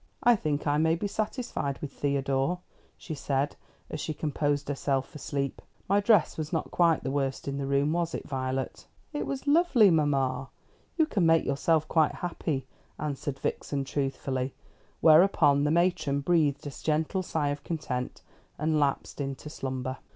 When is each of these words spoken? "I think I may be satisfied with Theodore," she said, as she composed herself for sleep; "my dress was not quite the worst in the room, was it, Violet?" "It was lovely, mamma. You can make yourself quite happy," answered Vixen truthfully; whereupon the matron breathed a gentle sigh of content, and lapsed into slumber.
"I 0.23 0.35
think 0.35 0.65
I 0.65 0.79
may 0.79 0.95
be 0.95 1.05
satisfied 1.05 1.77
with 1.77 1.91
Theodore," 1.93 2.57
she 2.97 3.13
said, 3.13 3.55
as 3.87 3.99
she 3.99 4.15
composed 4.15 4.67
herself 4.67 5.07
for 5.07 5.19
sleep; 5.19 5.61
"my 5.87 5.99
dress 5.99 6.39
was 6.39 6.51
not 6.51 6.71
quite 6.71 7.03
the 7.03 7.11
worst 7.11 7.47
in 7.47 7.59
the 7.59 7.67
room, 7.67 7.93
was 7.93 8.15
it, 8.15 8.27
Violet?" 8.27 8.87
"It 9.13 9.27
was 9.27 9.45
lovely, 9.45 9.91
mamma. 9.91 10.49
You 10.97 11.05
can 11.05 11.27
make 11.27 11.45
yourself 11.45 11.87
quite 11.87 12.13
happy," 12.15 12.65
answered 12.97 13.37
Vixen 13.37 13.83
truthfully; 13.83 14.55
whereupon 15.01 15.65
the 15.65 15.69
matron 15.69 16.21
breathed 16.21 16.65
a 16.65 16.71
gentle 16.71 17.21
sigh 17.21 17.49
of 17.49 17.63
content, 17.63 18.23
and 18.57 18.79
lapsed 18.79 19.21
into 19.21 19.51
slumber. 19.51 19.97